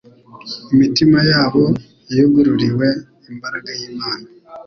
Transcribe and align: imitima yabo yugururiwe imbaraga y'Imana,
imitima 0.73 1.19
yabo 1.31 1.63
yugururiwe 2.15 2.87
imbaraga 3.31 3.69
y'Imana, 3.79 4.27